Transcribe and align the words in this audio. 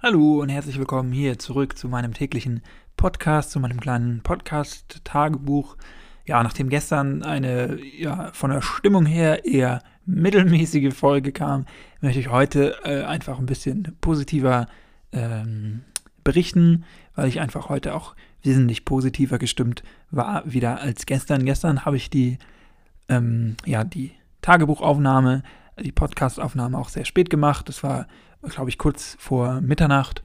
Hallo 0.00 0.40
und 0.42 0.48
herzlich 0.48 0.78
willkommen 0.78 1.10
hier 1.10 1.40
zurück 1.40 1.76
zu 1.76 1.88
meinem 1.88 2.14
täglichen 2.14 2.62
Podcast, 2.96 3.50
zu 3.50 3.58
meinem 3.58 3.80
kleinen 3.80 4.20
Podcast-Tagebuch. 4.22 5.76
Ja, 6.24 6.40
nachdem 6.44 6.68
gestern 6.68 7.24
eine 7.24 7.80
ja, 7.84 8.30
von 8.32 8.52
der 8.52 8.62
Stimmung 8.62 9.06
her 9.06 9.44
eher 9.44 9.82
mittelmäßige 10.06 10.94
Folge 10.94 11.32
kam, 11.32 11.66
möchte 12.00 12.20
ich 12.20 12.30
heute 12.30 12.76
äh, 12.84 13.02
einfach 13.02 13.40
ein 13.40 13.46
bisschen 13.46 13.96
positiver 14.00 14.68
ähm, 15.10 15.80
berichten, 16.22 16.84
weil 17.16 17.26
ich 17.26 17.40
einfach 17.40 17.68
heute 17.68 17.92
auch 17.96 18.14
wesentlich 18.44 18.84
positiver 18.84 19.38
gestimmt 19.38 19.82
war 20.12 20.44
wieder 20.46 20.80
als 20.80 21.06
gestern. 21.06 21.44
Gestern 21.44 21.84
habe 21.84 21.96
ich 21.96 22.08
die, 22.08 22.38
ähm, 23.08 23.56
ja, 23.66 23.82
die 23.82 24.12
Tagebuchaufnahme, 24.42 25.42
die 25.82 25.92
Podcastaufnahme 25.92 26.78
auch 26.78 26.88
sehr 26.88 27.04
spät 27.04 27.30
gemacht. 27.30 27.68
Das 27.68 27.82
war 27.82 28.06
glaube 28.42 28.70
ich, 28.70 28.78
kurz 28.78 29.16
vor 29.18 29.60
Mitternacht. 29.60 30.22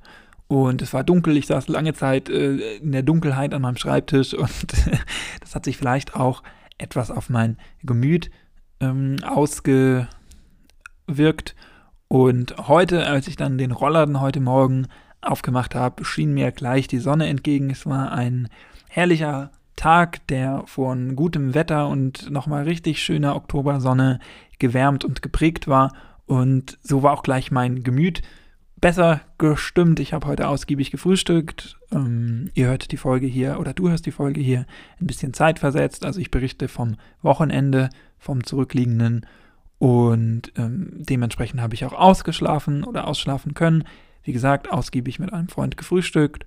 Und 0.48 0.82
es 0.82 0.94
war 0.94 1.04
dunkel, 1.04 1.38
ich 1.38 1.48
saß 1.48 1.68
lange 1.68 1.94
Zeit 1.94 2.30
äh, 2.30 2.78
in 2.78 2.92
der 2.92 3.04
Dunkelheit 3.04 3.54
an 3.54 3.62
meinem 3.62 3.78
Schreibtisch 3.78 4.34
und 4.38 4.66
das 5.42 5.56
hat 5.56 5.66
sich 5.66 5.78
vielleicht 5.78 6.16
auch 6.16 6.44
etwas 6.78 7.12
auf 7.12 7.30
mein 7.30 7.58
Gemüt 7.84 8.30
ähm, 8.80 9.18
ausgewirkt. 9.24 10.08
Und 12.08 12.56
heute, 12.68 13.08
als 13.08 13.28
ich 13.28 13.36
dann 13.36 13.58
den 13.58 13.72
Roller 13.72 14.06
dann 14.06 14.22
heute 14.22 14.40
Morgen 14.40 14.88
aufgemacht 15.22 15.74
habe, 15.74 16.06
schien 16.06 16.34
mir 16.34 16.52
gleich 16.52 16.88
die 16.88 17.00
Sonne 17.00 17.28
entgegen. 17.28 17.72
Es 17.72 17.86
war 17.86 18.12
ein 18.12 18.50
herrlicher 18.90 19.52
Tag, 19.76 20.28
der 20.28 20.64
von 20.68 21.16
gutem 21.16 21.56
Wetter 21.56 21.88
und 21.88 22.30
nochmal 22.30 22.64
richtig 22.66 23.02
schöner 23.02 23.36
Oktobersonne 23.36 24.20
gewärmt 24.64 25.04
und 25.04 25.22
geprägt 25.22 25.68
war. 25.68 25.94
Und 26.26 26.80
so 26.82 27.04
war 27.04 27.12
auch 27.12 27.22
gleich 27.22 27.52
mein 27.52 27.84
Gemüt 27.84 28.22
besser 28.80 29.20
gestimmt. 29.38 30.00
Ich 30.00 30.14
habe 30.14 30.26
heute 30.26 30.48
ausgiebig 30.48 30.90
gefrühstückt. 30.90 31.78
Ähm, 31.92 32.50
ihr 32.54 32.68
hört 32.68 32.94
die 32.94 32.98
Folge 32.98 33.28
hier 33.28 33.60
oder 33.60 33.74
du 33.74 33.90
hörst 33.90 34.06
die 34.06 34.12
Folge 34.12 34.40
hier 34.40 34.66
ein 35.02 35.08
bisschen 35.08 35.34
zeitversetzt. 35.34 36.06
Also 36.06 36.22
ich 36.22 36.32
berichte 36.32 36.70
vom 36.70 36.96
Wochenende, 37.22 37.90
vom 38.20 38.46
zurückliegenden. 38.46 39.26
Und 39.80 40.54
ähm, 40.56 40.92
dementsprechend 40.94 41.60
habe 41.60 41.76
ich 41.76 41.84
auch 41.84 41.94
ausgeschlafen 41.94 42.86
oder 42.86 43.06
ausschlafen 43.06 43.54
können. 43.54 43.84
Wie 44.24 44.32
gesagt, 44.32 44.72
ausgiebig 44.72 45.20
mit 45.20 45.34
einem 45.34 45.50
Freund 45.50 45.76
gefrühstückt. 45.76 46.46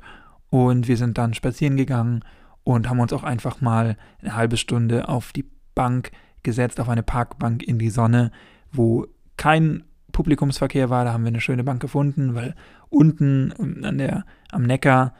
Und 0.48 0.88
wir 0.88 0.96
sind 0.96 1.18
dann 1.18 1.34
spazieren 1.34 1.76
gegangen 1.76 2.24
und 2.64 2.88
haben 2.88 3.00
uns 3.00 3.12
auch 3.12 3.24
einfach 3.24 3.60
mal 3.60 3.98
eine 4.22 4.34
halbe 4.34 4.56
Stunde 4.56 5.10
auf 5.10 5.32
die 5.34 5.44
Bank 5.74 6.12
gesetzt, 6.46 6.80
auf 6.80 6.88
eine 6.88 7.02
Parkbank 7.02 7.62
in 7.62 7.78
die 7.78 7.90
Sonne, 7.90 8.30
wo 8.72 9.06
kein 9.36 9.84
Publikumsverkehr 10.12 10.88
war. 10.88 11.04
Da 11.04 11.12
haben 11.12 11.24
wir 11.24 11.28
eine 11.28 11.42
schöne 11.42 11.64
Bank 11.64 11.82
gefunden, 11.82 12.34
weil 12.34 12.54
unten 12.88 13.52
an 13.84 13.98
der, 13.98 14.24
am 14.50 14.62
Neckar, 14.62 15.12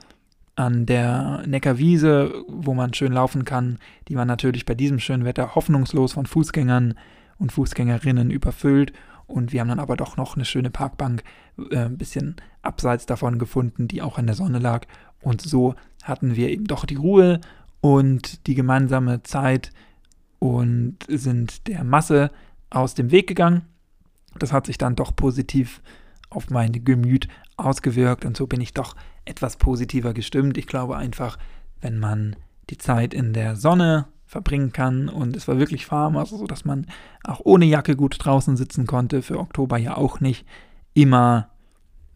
an 0.54 0.86
der 0.86 1.42
Neckarwiese, 1.46 2.32
wo 2.48 2.72
man 2.72 2.94
schön 2.94 3.12
laufen 3.12 3.44
kann, 3.44 3.78
die 4.08 4.16
war 4.16 4.24
natürlich 4.24 4.64
bei 4.64 4.74
diesem 4.74 4.98
schönen 4.98 5.26
Wetter 5.26 5.54
hoffnungslos 5.54 6.14
von 6.14 6.24
Fußgängern 6.24 6.94
und 7.38 7.52
Fußgängerinnen 7.52 8.30
überfüllt. 8.30 8.94
Und 9.26 9.52
wir 9.52 9.60
haben 9.60 9.68
dann 9.68 9.80
aber 9.80 9.96
doch 9.96 10.16
noch 10.16 10.36
eine 10.36 10.46
schöne 10.46 10.70
Parkbank 10.70 11.24
äh, 11.70 11.76
ein 11.76 11.98
bisschen 11.98 12.36
abseits 12.62 13.04
davon 13.04 13.38
gefunden, 13.38 13.88
die 13.88 14.00
auch 14.00 14.18
in 14.18 14.26
der 14.26 14.36
Sonne 14.36 14.60
lag. 14.60 14.86
Und 15.20 15.42
so 15.42 15.74
hatten 16.04 16.36
wir 16.36 16.48
eben 16.48 16.64
doch 16.64 16.86
die 16.86 16.94
Ruhe 16.94 17.40
und 17.80 18.46
die 18.46 18.54
gemeinsame 18.54 19.22
Zeit 19.24 19.72
und 20.38 20.98
sind 21.08 21.66
der 21.68 21.84
Masse 21.84 22.30
aus 22.70 22.94
dem 22.94 23.10
Weg 23.10 23.26
gegangen. 23.26 23.62
Das 24.38 24.52
hat 24.52 24.66
sich 24.66 24.78
dann 24.78 24.96
doch 24.96 25.14
positiv 25.14 25.82
auf 26.30 26.50
mein 26.50 26.84
Gemüt 26.84 27.28
ausgewirkt 27.56 28.24
und 28.24 28.36
so 28.36 28.46
bin 28.46 28.60
ich 28.60 28.74
doch 28.74 28.96
etwas 29.24 29.56
positiver 29.56 30.12
gestimmt. 30.12 30.58
Ich 30.58 30.66
glaube 30.66 30.96
einfach, 30.96 31.38
wenn 31.80 31.98
man 31.98 32.36
die 32.68 32.78
Zeit 32.78 33.14
in 33.14 33.32
der 33.32 33.56
Sonne 33.56 34.06
verbringen 34.26 34.72
kann 34.72 35.08
und 35.08 35.36
es 35.36 35.46
war 35.46 35.58
wirklich 35.58 35.90
warm, 35.90 36.16
also 36.16 36.36
so, 36.36 36.46
dass 36.46 36.64
man 36.64 36.86
auch 37.22 37.40
ohne 37.44 37.64
Jacke 37.64 37.96
gut 37.96 38.16
draußen 38.18 38.56
sitzen 38.56 38.86
konnte, 38.86 39.22
für 39.22 39.38
Oktober 39.38 39.78
ja 39.78 39.96
auch 39.96 40.20
nicht 40.20 40.44
immer 40.94 41.48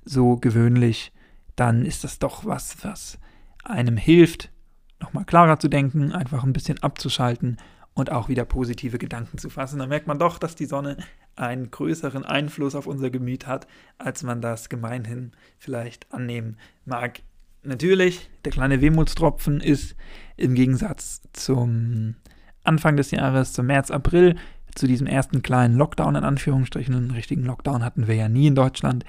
so 0.04 0.36
gewöhnlich, 0.36 1.12
dann 1.54 1.84
ist 1.84 2.04
das 2.04 2.18
doch 2.18 2.44
was, 2.44 2.84
was 2.84 3.18
einem 3.64 3.96
hilft, 3.96 4.50
nochmal 4.98 5.24
klarer 5.24 5.58
zu 5.58 5.68
denken, 5.68 6.12
einfach 6.12 6.42
ein 6.42 6.52
bisschen 6.52 6.82
abzuschalten 6.82 7.58
und 8.00 8.10
auch 8.10 8.28
wieder 8.28 8.44
positive 8.44 8.98
Gedanken 8.98 9.38
zu 9.38 9.50
fassen. 9.50 9.78
Da 9.78 9.86
merkt 9.86 10.06
man 10.06 10.18
doch, 10.18 10.38
dass 10.38 10.56
die 10.56 10.66
Sonne 10.66 10.96
einen 11.36 11.70
größeren 11.70 12.24
Einfluss 12.24 12.74
auf 12.74 12.86
unser 12.86 13.10
Gemüt 13.10 13.46
hat, 13.46 13.66
als 13.98 14.22
man 14.22 14.40
das 14.40 14.68
gemeinhin 14.68 15.32
vielleicht 15.58 16.12
annehmen 16.12 16.56
mag. 16.84 17.20
Natürlich, 17.62 18.30
der 18.44 18.52
kleine 18.52 18.80
Wehmutstropfen 18.80 19.60
ist 19.60 19.94
im 20.36 20.54
Gegensatz 20.54 21.22
zum 21.32 22.16
Anfang 22.64 22.96
des 22.96 23.10
Jahres, 23.10 23.52
zum 23.52 23.66
März, 23.66 23.90
April, 23.90 24.36
zu 24.74 24.86
diesem 24.86 25.06
ersten 25.06 25.42
kleinen 25.42 25.76
Lockdown 25.76 26.16
in 26.16 26.24
Anführungsstrichen, 26.24 26.94
einen 26.94 27.10
richtigen 27.10 27.44
Lockdown 27.44 27.84
hatten 27.84 28.06
wir 28.06 28.14
ja 28.14 28.28
nie 28.28 28.46
in 28.46 28.54
Deutschland. 28.54 29.04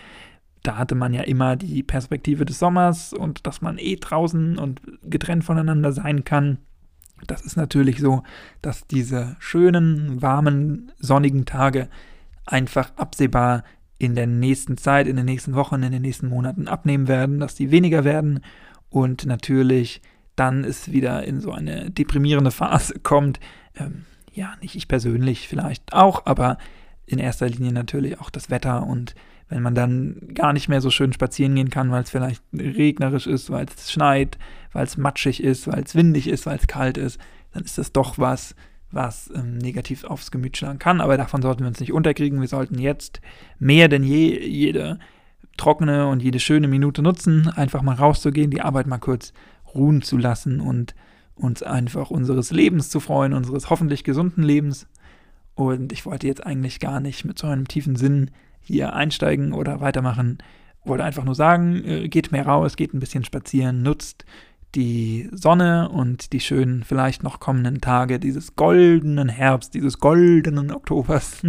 Da 0.63 0.77
hatte 0.77 0.95
man 0.95 1.13
ja 1.13 1.21
immer 1.21 1.55
die 1.55 1.81
Perspektive 1.81 2.45
des 2.45 2.59
Sommers 2.59 3.13
und 3.13 3.47
dass 3.47 3.61
man 3.61 3.77
eh 3.77 3.95
draußen 3.95 4.57
und 4.57 4.81
getrennt 5.03 5.43
voneinander 5.43 5.91
sein 5.91 6.23
kann. 6.23 6.57
Das 7.27 7.41
ist 7.41 7.55
natürlich 7.55 7.99
so, 7.99 8.23
dass 8.61 8.87
diese 8.87 9.35
schönen, 9.39 10.21
warmen, 10.21 10.91
sonnigen 10.99 11.45
Tage 11.45 11.89
einfach 12.45 12.91
absehbar 12.95 13.63
in 13.97 14.15
der 14.15 14.27
nächsten 14.27 14.77
Zeit, 14.77 15.07
in 15.07 15.15
den 15.15 15.25
nächsten 15.25 15.53
Wochen, 15.53 15.83
in 15.83 15.91
den 15.91 16.01
nächsten 16.01 16.27
Monaten 16.27 16.67
abnehmen 16.67 17.07
werden, 17.07 17.39
dass 17.39 17.55
die 17.55 17.71
weniger 17.71 18.03
werden 18.03 18.41
und 18.89 19.25
natürlich 19.25 20.01
dann 20.35 20.63
es 20.63 20.91
wieder 20.91 21.23
in 21.23 21.39
so 21.39 21.51
eine 21.51 21.91
deprimierende 21.91 22.51
Phase 22.51 22.99
kommt. 23.03 23.39
Ähm, 23.75 24.05
ja, 24.33 24.53
nicht 24.61 24.75
ich 24.75 24.87
persönlich 24.87 25.47
vielleicht 25.47 25.93
auch, 25.93 26.25
aber 26.25 26.57
in 27.05 27.19
erster 27.19 27.49
Linie 27.49 27.73
natürlich 27.73 28.19
auch 28.19 28.29
das 28.29 28.49
Wetter 28.49 28.85
und 28.85 29.15
wenn 29.49 29.61
man 29.61 29.75
dann 29.75 30.29
gar 30.33 30.53
nicht 30.53 30.69
mehr 30.69 30.79
so 30.79 30.89
schön 30.89 31.11
spazieren 31.11 31.55
gehen 31.55 31.69
kann, 31.69 31.91
weil 31.91 32.03
es 32.03 32.09
vielleicht 32.09 32.41
regnerisch 32.53 33.27
ist, 33.27 33.49
weil 33.49 33.65
es 33.65 33.91
schneit, 33.91 34.37
weil 34.71 34.85
es 34.85 34.95
matschig 34.95 35.43
ist, 35.43 35.67
weil 35.67 35.83
es 35.83 35.93
windig 35.93 36.29
ist, 36.29 36.45
weil 36.45 36.57
es 36.57 36.67
kalt 36.67 36.97
ist, 36.97 37.19
dann 37.51 37.63
ist 37.63 37.77
das 37.77 37.91
doch 37.91 38.17
was, 38.17 38.55
was 38.91 39.29
ähm, 39.35 39.57
negativ 39.57 40.05
aufs 40.05 40.31
Gemüt 40.31 40.55
schlagen 40.55 40.79
kann. 40.79 41.01
Aber 41.01 41.17
davon 41.17 41.41
sollten 41.41 41.61
wir 41.61 41.67
uns 41.67 41.81
nicht 41.81 41.91
unterkriegen. 41.91 42.39
Wir 42.39 42.47
sollten 42.47 42.79
jetzt 42.79 43.19
mehr 43.59 43.89
denn 43.89 44.03
je 44.03 44.39
jede 44.39 44.99
trockene 45.57 46.07
und 46.07 46.23
jede 46.23 46.39
schöne 46.39 46.69
Minute 46.69 47.01
nutzen, 47.01 47.49
einfach 47.49 47.81
mal 47.81 47.95
rauszugehen, 47.95 48.51
die 48.51 48.61
Arbeit 48.61 48.87
mal 48.87 48.99
kurz 48.99 49.33
ruhen 49.73 50.01
zu 50.01 50.17
lassen 50.17 50.61
und 50.61 50.95
uns 51.35 51.61
einfach 51.61 52.09
unseres 52.09 52.51
Lebens 52.51 52.89
zu 52.89 52.99
freuen, 52.99 53.33
unseres 53.33 53.69
hoffentlich 53.69 54.03
gesunden 54.03 54.43
Lebens. 54.43 54.87
Und 55.67 55.91
ich 55.91 56.05
wollte 56.05 56.27
jetzt 56.27 56.45
eigentlich 56.45 56.79
gar 56.79 56.99
nicht 56.99 57.25
mit 57.25 57.37
so 57.37 57.47
einem 57.47 57.67
tiefen 57.67 57.95
Sinn 57.95 58.31
hier 58.61 58.93
einsteigen 58.93 59.53
oder 59.53 59.81
weitermachen. 59.81 60.39
Wollte 60.83 61.03
einfach 61.03 61.23
nur 61.23 61.35
sagen, 61.35 61.83
äh, 61.85 62.09
geht 62.09 62.31
mehr 62.31 62.45
raus, 62.45 62.75
geht 62.75 62.93
ein 62.93 62.99
bisschen 62.99 63.23
spazieren, 63.23 63.83
nutzt 63.83 64.25
die 64.75 65.29
Sonne 65.31 65.89
und 65.89 66.33
die 66.33 66.39
schönen, 66.39 66.83
vielleicht 66.83 67.23
noch 67.23 67.39
kommenden 67.39 67.81
Tage 67.81 68.19
dieses 68.19 68.55
goldenen 68.55 69.27
Herbst, 69.29 69.73
dieses 69.73 69.99
goldenen 69.99 70.71
Oktobers. 70.71 71.41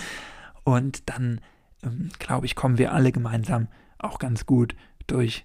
und 0.64 1.08
dann, 1.10 1.40
ähm, 1.82 2.10
glaube 2.18 2.46
ich, 2.46 2.54
kommen 2.54 2.78
wir 2.78 2.92
alle 2.92 3.12
gemeinsam 3.12 3.68
auch 3.98 4.18
ganz 4.18 4.46
gut 4.46 4.74
durch 5.06 5.44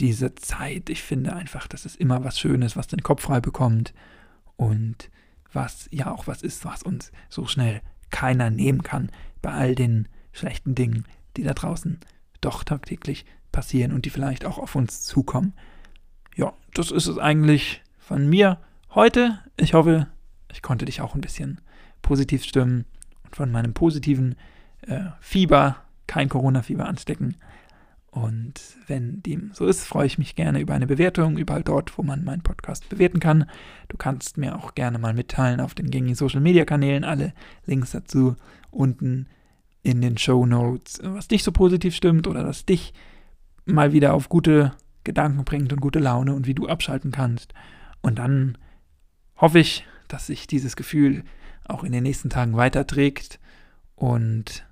diese 0.00 0.34
Zeit. 0.36 0.88
Ich 0.88 1.02
finde 1.02 1.34
einfach, 1.34 1.66
das 1.66 1.84
ist 1.84 1.96
immer 1.96 2.22
was 2.24 2.38
Schönes, 2.38 2.76
was 2.76 2.86
den 2.86 3.02
Kopf 3.02 3.22
frei 3.22 3.40
bekommt 3.40 3.92
und 4.56 5.10
was 5.52 5.88
ja 5.90 6.10
auch 6.10 6.26
was 6.26 6.42
ist, 6.42 6.64
was 6.64 6.82
uns 6.82 7.12
so 7.28 7.46
schnell 7.46 7.80
keiner 8.10 8.50
nehmen 8.50 8.82
kann 8.82 9.10
bei 9.42 9.52
all 9.52 9.74
den 9.74 10.08
schlechten 10.32 10.74
Dingen, 10.74 11.04
die 11.36 11.42
da 11.42 11.54
draußen 11.54 11.98
doch 12.40 12.64
tagtäglich 12.64 13.24
passieren 13.52 13.92
und 13.92 14.04
die 14.04 14.10
vielleicht 14.10 14.44
auch 14.44 14.58
auf 14.58 14.74
uns 14.74 15.02
zukommen. 15.02 15.54
Ja, 16.36 16.52
das 16.74 16.90
ist 16.90 17.06
es 17.06 17.18
eigentlich 17.18 17.82
von 17.98 18.28
mir 18.28 18.58
heute. 18.94 19.40
Ich 19.56 19.74
hoffe, 19.74 20.06
ich 20.52 20.62
konnte 20.62 20.84
dich 20.84 21.00
auch 21.00 21.14
ein 21.14 21.20
bisschen 21.20 21.60
positiv 22.02 22.44
stimmen 22.44 22.84
und 23.24 23.36
von 23.36 23.50
meinem 23.50 23.74
positiven 23.74 24.36
äh, 24.82 25.00
Fieber, 25.20 25.76
kein 26.06 26.28
Corona-Fieber 26.28 26.86
anstecken. 26.86 27.36
Und 28.22 28.54
wenn 28.88 29.22
dem 29.22 29.50
so 29.52 29.66
ist, 29.66 29.84
freue 29.84 30.06
ich 30.06 30.18
mich 30.18 30.34
gerne 30.34 30.60
über 30.60 30.74
eine 30.74 30.88
Bewertung, 30.88 31.38
überall 31.38 31.62
dort, 31.62 31.96
wo 31.96 32.02
man 32.02 32.24
meinen 32.24 32.42
Podcast 32.42 32.88
bewerten 32.88 33.20
kann. 33.20 33.48
Du 33.86 33.96
kannst 33.96 34.38
mir 34.38 34.56
auch 34.56 34.74
gerne 34.74 34.98
mal 34.98 35.14
mitteilen 35.14 35.60
auf 35.60 35.74
den 35.74 35.90
gängigen 35.90 36.16
Social-Media-Kanälen. 36.16 37.04
Alle 37.04 37.32
Links 37.64 37.92
dazu 37.92 38.34
unten 38.72 39.28
in 39.84 40.00
den 40.00 40.18
Show 40.18 40.46
Notes, 40.46 40.98
was 41.04 41.28
dich 41.28 41.44
so 41.44 41.52
positiv 41.52 41.94
stimmt 41.94 42.26
oder 42.26 42.44
was 42.44 42.66
dich 42.66 42.92
mal 43.66 43.92
wieder 43.92 44.14
auf 44.14 44.28
gute 44.28 44.72
Gedanken 45.04 45.44
bringt 45.44 45.72
und 45.72 45.80
gute 45.80 46.00
Laune 46.00 46.34
und 46.34 46.48
wie 46.48 46.54
du 46.54 46.66
abschalten 46.66 47.12
kannst. 47.12 47.54
Und 48.02 48.18
dann 48.18 48.58
hoffe 49.36 49.60
ich, 49.60 49.86
dass 50.08 50.26
sich 50.26 50.48
dieses 50.48 50.74
Gefühl 50.74 51.22
auch 51.66 51.84
in 51.84 51.92
den 51.92 52.02
nächsten 52.02 52.30
Tagen 52.30 52.56
weiterträgt 52.56 53.38
und 53.94 54.66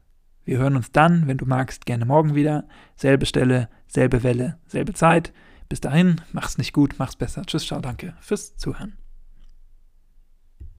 Wir 0.46 0.58
hören 0.58 0.76
uns 0.76 0.92
dann, 0.92 1.26
wenn 1.26 1.36
du 1.36 1.44
magst, 1.44 1.86
gerne 1.86 2.06
morgen 2.06 2.36
wieder. 2.36 2.68
Selbe 2.94 3.26
Stelle, 3.26 3.68
selbe 3.88 4.22
Welle, 4.22 4.58
selbe 4.68 4.94
Zeit. 4.94 5.32
Bis 5.68 5.80
dahin, 5.80 6.20
mach's 6.32 6.56
nicht 6.56 6.72
gut, 6.72 6.94
mach's 6.98 7.16
besser. 7.16 7.42
Tschüss, 7.44 7.66
ciao, 7.66 7.80
danke 7.80 8.14
fürs 8.20 8.56
Zuhören. 8.56 8.96